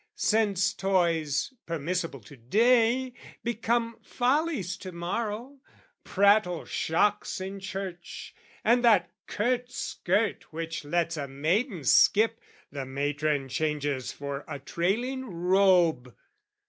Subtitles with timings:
[0.15, 3.13] Since toys, permissible to day,
[3.43, 5.59] become Follies to morrow:
[6.03, 8.33] prattle shocks in church:
[8.63, 12.39] And that curt skirt which lets a maiden skip,
[12.71, 16.15] The matron changes for a trailing robe.